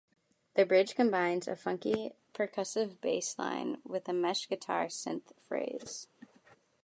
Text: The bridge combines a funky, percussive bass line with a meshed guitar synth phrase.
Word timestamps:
The 0.55 0.65
bridge 0.65 0.95
combines 0.95 1.47
a 1.47 1.55
funky, 1.55 2.15
percussive 2.33 2.99
bass 3.01 3.37
line 3.37 3.79
with 3.83 4.09
a 4.09 4.13
meshed 4.13 4.49
guitar 4.49 4.87
synth 4.87 5.31
phrase. 5.39 6.07